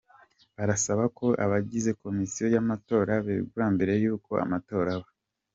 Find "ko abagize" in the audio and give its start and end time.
1.17-1.89